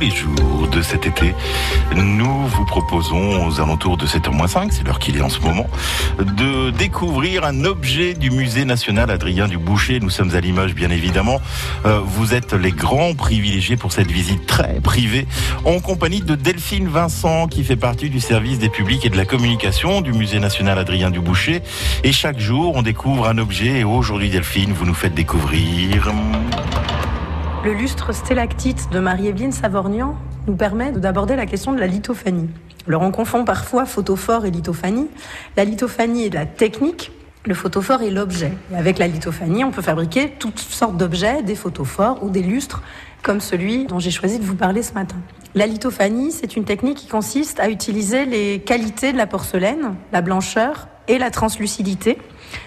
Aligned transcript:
les 0.00 0.10
jours 0.10 0.68
de 0.72 0.80
cet 0.80 1.06
été, 1.06 1.34
nous 1.94 2.46
vous 2.46 2.64
proposons 2.64 3.46
aux 3.46 3.60
alentours 3.60 3.98
de 3.98 4.06
7h05, 4.06 4.68
c'est 4.70 4.86
l'heure 4.86 4.98
qu'il 4.98 5.16
est 5.18 5.20
en 5.20 5.28
ce 5.28 5.40
moment, 5.40 5.66
de 6.18 6.70
découvrir 6.70 7.44
un 7.44 7.64
objet 7.64 8.14
du 8.14 8.30
musée 8.30 8.64
national 8.64 9.10
Adrien 9.10 9.46
du 9.46 9.58
Boucher. 9.58 10.00
Nous 10.00 10.08
sommes 10.08 10.34
à 10.34 10.40
Limoges, 10.40 10.74
bien 10.74 10.90
évidemment. 10.90 11.40
Euh, 11.84 12.00
vous 12.02 12.32
êtes 12.32 12.54
les 12.54 12.72
grands 12.72 13.14
privilégiés 13.14 13.76
pour 13.76 13.92
cette 13.92 14.10
visite 14.10 14.46
très 14.46 14.80
privée, 14.80 15.26
en 15.66 15.80
compagnie 15.80 16.22
de 16.22 16.34
Delphine 16.34 16.88
Vincent, 16.88 17.46
qui 17.46 17.62
fait 17.62 17.76
partie 17.76 18.08
du 18.08 18.20
service 18.20 18.58
des 18.58 18.70
publics 18.70 19.04
et 19.04 19.10
de 19.10 19.16
la 19.18 19.26
communication 19.26 20.00
du 20.00 20.12
musée 20.12 20.40
national 20.40 20.78
Adrien 20.78 21.10
du 21.10 21.20
Boucher. 21.20 21.62
Et 22.04 22.12
chaque 22.12 22.38
jour, 22.38 22.74
on 22.74 22.82
découvre 22.82 23.28
un 23.28 23.36
objet. 23.36 23.80
Et 23.80 23.84
aujourd'hui, 23.84 24.30
Delphine, 24.30 24.72
vous 24.72 24.86
nous 24.86 24.94
faites 24.94 25.14
découvrir... 25.14 26.10
Le 27.62 27.74
lustre 27.74 28.14
stalactite 28.14 28.88
de 28.90 29.00
Marie-Evelyne 29.00 29.52
Savornian 29.52 30.16
nous 30.46 30.56
permet 30.56 30.92
d'aborder 30.92 31.36
la 31.36 31.44
question 31.44 31.74
de 31.74 31.78
la 31.78 31.86
lithophanie. 31.86 32.48
Alors 32.88 33.02
on 33.02 33.10
confond 33.10 33.44
parfois 33.44 33.84
photophore 33.84 34.46
et 34.46 34.50
lithophanie. 34.50 35.08
La 35.58 35.66
lithophanie 35.66 36.24
est 36.24 36.32
la 36.32 36.46
technique, 36.46 37.12
le 37.44 37.52
photophore 37.52 38.00
est 38.00 38.10
l'objet. 38.10 38.54
avec 38.74 38.98
la 38.98 39.06
lithophanie, 39.08 39.62
on 39.62 39.72
peut 39.72 39.82
fabriquer 39.82 40.30
toutes 40.38 40.58
sortes 40.58 40.96
d'objets, 40.96 41.42
des 41.42 41.54
photophores 41.54 42.24
ou 42.24 42.30
des 42.30 42.42
lustres, 42.42 42.82
comme 43.22 43.40
celui 43.40 43.84
dont 43.84 43.98
j'ai 43.98 44.10
choisi 44.10 44.38
de 44.38 44.44
vous 44.44 44.56
parler 44.56 44.82
ce 44.82 44.94
matin. 44.94 45.16
La 45.54 45.66
lithophanie, 45.66 46.32
c'est 46.32 46.56
une 46.56 46.64
technique 46.64 46.96
qui 46.96 47.08
consiste 47.08 47.60
à 47.60 47.68
utiliser 47.68 48.24
les 48.24 48.60
qualités 48.60 49.12
de 49.12 49.18
la 49.18 49.26
porcelaine, 49.26 49.96
la 50.12 50.22
blancheur 50.22 50.88
et 51.10 51.18
la 51.18 51.30
translucidité, 51.30 52.18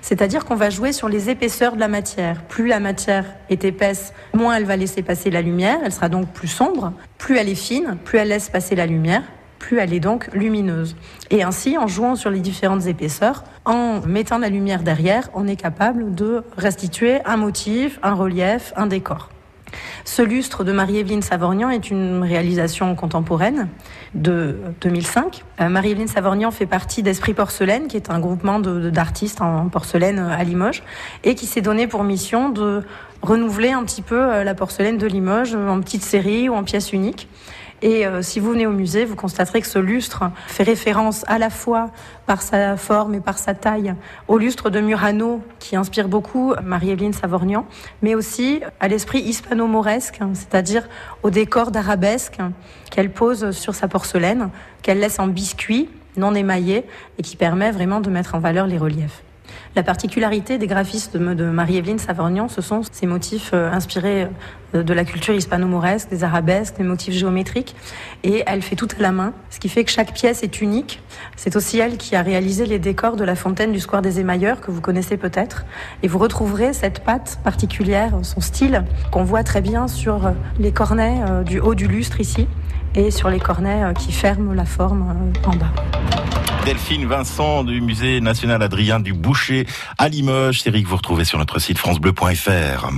c'est-à-dire 0.00 0.46
qu'on 0.46 0.54
va 0.54 0.70
jouer 0.70 0.92
sur 0.92 1.08
les 1.08 1.28
épaisseurs 1.28 1.74
de 1.74 1.80
la 1.80 1.88
matière. 1.88 2.42
Plus 2.44 2.66
la 2.66 2.80
matière 2.80 3.26
est 3.50 3.64
épaisse, 3.64 4.14
moins 4.32 4.56
elle 4.56 4.64
va 4.64 4.76
laisser 4.76 5.02
passer 5.02 5.30
la 5.30 5.42
lumière, 5.42 5.78
elle 5.84 5.92
sera 5.92 6.08
donc 6.08 6.32
plus 6.32 6.48
sombre. 6.48 6.94
Plus 7.18 7.36
elle 7.36 7.50
est 7.50 7.54
fine, 7.54 7.98
plus 8.02 8.18
elle 8.18 8.28
laisse 8.28 8.48
passer 8.48 8.74
la 8.74 8.86
lumière, 8.86 9.22
plus 9.58 9.78
elle 9.78 9.92
est 9.92 10.00
donc 10.00 10.30
lumineuse. 10.32 10.96
Et 11.30 11.42
ainsi, 11.42 11.76
en 11.76 11.86
jouant 11.86 12.16
sur 12.16 12.30
les 12.30 12.40
différentes 12.40 12.86
épaisseurs, 12.86 13.44
en 13.66 14.00
mettant 14.06 14.38
la 14.38 14.48
lumière 14.48 14.82
derrière, 14.82 15.28
on 15.34 15.46
est 15.46 15.56
capable 15.56 16.14
de 16.14 16.42
restituer 16.56 17.20
un 17.26 17.36
motif, 17.36 17.98
un 18.02 18.14
relief, 18.14 18.72
un 18.74 18.86
décor. 18.86 19.28
Ce 20.04 20.22
lustre 20.22 20.64
de 20.64 20.72
Marie-Evelyne 20.72 21.22
Savornian 21.22 21.70
est 21.70 21.90
une 21.90 22.22
réalisation 22.22 22.94
contemporaine 22.94 23.68
de 24.14 24.56
2005. 24.80 25.44
Euh, 25.60 25.68
Marie-Evelyne 25.68 26.08
Savornian 26.08 26.50
fait 26.50 26.66
partie 26.66 27.02
d'Esprit 27.02 27.34
Porcelaine, 27.34 27.86
qui 27.86 27.96
est 27.96 28.10
un 28.10 28.18
groupement 28.18 28.60
d'artistes 28.60 29.40
en 29.40 29.68
porcelaine 29.68 30.18
à 30.18 30.42
Limoges, 30.44 30.82
et 31.24 31.34
qui 31.34 31.46
s'est 31.46 31.60
donné 31.60 31.86
pour 31.86 32.04
mission 32.04 32.48
de 32.48 32.82
renouveler 33.22 33.70
un 33.70 33.84
petit 33.84 34.02
peu 34.02 34.20
euh, 34.20 34.44
la 34.44 34.54
porcelaine 34.54 34.98
de 34.98 35.06
Limoges 35.06 35.54
en 35.54 35.80
petite 35.80 36.02
série 36.02 36.48
ou 36.48 36.54
en 36.54 36.64
pièces 36.64 36.92
uniques. 36.92 37.28
Et 37.82 38.06
euh, 38.06 38.20
si 38.20 38.40
vous 38.40 38.52
venez 38.52 38.66
au 38.66 38.72
musée, 38.72 39.04
vous 39.04 39.16
constaterez 39.16 39.60
que 39.60 39.66
ce 39.66 39.78
lustre 39.78 40.24
fait 40.46 40.62
référence 40.62 41.24
à 41.28 41.38
la 41.38 41.48
fois 41.48 41.90
par 42.26 42.42
sa 42.42 42.76
forme 42.76 43.14
et 43.14 43.20
par 43.20 43.38
sa 43.38 43.54
taille 43.54 43.94
au 44.28 44.36
lustre 44.36 44.68
de 44.68 44.80
Murano, 44.80 45.42
qui 45.58 45.76
inspire 45.76 46.08
beaucoup 46.08 46.54
Marie-Evelyne 46.62 47.14
Savornian, 47.14 47.66
mais 48.02 48.14
aussi 48.14 48.60
à 48.80 48.88
l'esprit 48.88 49.20
hispano-mauresque, 49.20 50.20
c'est-à-dire 50.34 50.88
au 51.22 51.30
décor 51.30 51.70
d'arabesque 51.70 52.38
qu'elle 52.90 53.10
pose 53.10 53.52
sur 53.52 53.74
sa 53.74 53.88
porcelaine, 53.88 54.50
qu'elle 54.82 55.00
laisse 55.00 55.18
en 55.18 55.26
biscuit 55.26 55.88
non 56.16 56.34
émaillé 56.34 56.84
et 57.18 57.22
qui 57.22 57.36
permet 57.36 57.70
vraiment 57.70 58.00
de 58.00 58.10
mettre 58.10 58.34
en 58.34 58.40
valeur 58.40 58.66
les 58.66 58.78
reliefs. 58.78 59.22
La 59.76 59.84
particularité 59.84 60.58
des 60.58 60.66
graphistes 60.66 61.16
de 61.16 61.44
Marie-Evelyne 61.44 62.00
Savornian, 62.00 62.48
ce 62.48 62.60
sont 62.60 62.80
ces 62.90 63.06
motifs 63.06 63.50
euh, 63.54 63.70
inspirés 63.70 64.26
euh, 64.74 64.82
de 64.82 64.92
la 64.92 65.04
culture 65.04 65.32
hispano-mauresque, 65.32 66.08
des 66.10 66.24
arabesques, 66.24 66.78
des 66.78 66.82
motifs 66.82 67.14
géométriques. 67.14 67.76
Et 68.24 68.42
elle 68.48 68.62
fait 68.62 68.74
tout 68.74 68.88
à 68.98 69.00
la 69.00 69.12
main, 69.12 69.32
ce 69.48 69.60
qui 69.60 69.68
fait 69.68 69.84
que 69.84 69.92
chaque 69.92 70.12
pièce 70.12 70.42
est 70.42 70.60
unique. 70.60 71.00
C'est 71.36 71.54
aussi 71.54 71.78
elle 71.78 71.98
qui 71.98 72.16
a 72.16 72.22
réalisé 72.22 72.66
les 72.66 72.80
décors 72.80 73.14
de 73.14 73.22
la 73.22 73.36
fontaine 73.36 73.70
du 73.70 73.78
Square 73.78 74.02
des 74.02 74.18
Émailleurs, 74.18 74.60
que 74.60 74.72
vous 74.72 74.80
connaissez 74.80 75.16
peut-être. 75.16 75.64
Et 76.02 76.08
vous 76.08 76.18
retrouverez 76.18 76.72
cette 76.72 77.04
patte 77.04 77.38
particulière, 77.44 78.10
son 78.22 78.40
style, 78.40 78.84
qu'on 79.12 79.22
voit 79.22 79.44
très 79.44 79.60
bien 79.60 79.86
sur 79.86 80.26
euh, 80.26 80.30
les 80.58 80.72
cornets 80.72 81.20
du 81.44 81.60
haut 81.60 81.76
du 81.76 81.86
lustre 81.86 82.20
ici 82.20 82.48
et 82.96 83.12
sur 83.12 83.30
les 83.30 83.38
cornets 83.38 83.94
qui 83.96 84.10
ferment 84.10 84.52
la 84.52 84.64
forme 84.64 85.32
en 85.46 85.54
bas. 85.54 85.99
Delphine 86.64 87.06
Vincent 87.06 87.64
du 87.64 87.80
musée 87.80 88.20
national 88.20 88.62
Adrien 88.62 89.00
du 89.00 89.12
Boucher 89.12 89.66
à 89.98 90.08
Limoges. 90.08 90.60
Série 90.60 90.82
que 90.82 90.88
vous 90.88 90.96
retrouvez 90.96 91.24
sur 91.24 91.38
notre 91.38 91.58
site 91.58 91.78
francebleu.fr. 91.78 92.90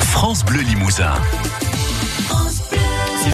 France 0.00 0.44
Bleu 0.44 0.60
Limousin. 0.60 1.14